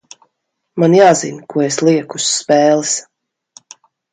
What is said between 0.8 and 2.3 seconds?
Man jāzina, ko es lieku